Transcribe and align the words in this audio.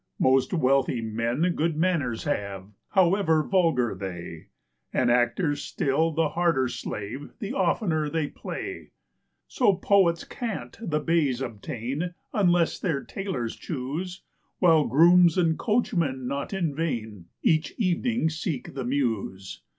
Most 0.17 0.51
wealthy 0.51 0.99
men 0.99 1.53
good 1.53 1.77
manors 1.77 2.23
have, 2.23 2.71
however 2.93 3.43
vulgar 3.43 3.93
they; 3.93 4.47
And 4.91 5.11
actors 5.11 5.61
still 5.61 6.09
the 6.09 6.29
harder 6.29 6.67
slave 6.69 7.29
the 7.37 7.53
oftener 7.53 8.09
they 8.09 8.25
play. 8.25 8.93
So 9.47 9.75
poets 9.75 10.23
can't 10.23 10.75
the 10.81 10.99
baize 10.99 11.39
obtain, 11.39 12.15
unless 12.33 12.79
their 12.79 13.03
tailors 13.03 13.55
choose; 13.55 14.23
While 14.57 14.85
grooms 14.85 15.37
and 15.37 15.55
coachmen 15.59 16.25
not 16.27 16.51
in 16.51 16.73
vain 16.73 17.25
each 17.43 17.75
evening 17.77 18.31
seek 18.31 18.73
the 18.73 18.83
Mews. 18.83 19.61